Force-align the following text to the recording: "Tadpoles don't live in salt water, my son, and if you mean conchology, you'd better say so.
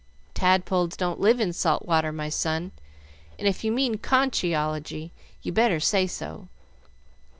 "Tadpoles 0.33 0.97
don't 0.97 1.19
live 1.19 1.39
in 1.39 1.53
salt 1.53 1.85
water, 1.85 2.11
my 2.11 2.27
son, 2.27 2.71
and 3.37 3.47
if 3.47 3.63
you 3.63 3.71
mean 3.71 3.99
conchology, 3.99 5.11
you'd 5.43 5.53
better 5.53 5.79
say 5.79 6.07
so. 6.07 6.47